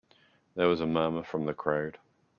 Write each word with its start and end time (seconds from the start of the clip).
There 0.55 0.67
was 0.67 0.81
a 0.81 0.87
murmur 0.87 1.21
from 1.21 1.45
the 1.45 1.53
crowd. 1.53 1.99